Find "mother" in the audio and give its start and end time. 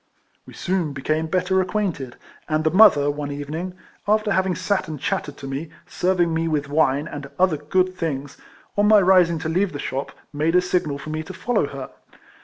2.71-3.11